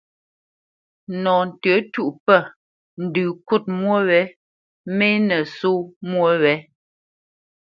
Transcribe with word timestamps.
Nɔ 1.21 1.33
ntə̌tûʼ 1.49 2.13
pə̂, 2.25 2.39
ndə 3.03 3.21
kût 3.47 3.63
mwô 3.79 3.97
wě 4.07 4.21
mê 4.97 5.09
nə̂ 5.27 5.39
só 5.57 5.71
mwô 6.09 6.29
wě. 6.41 6.53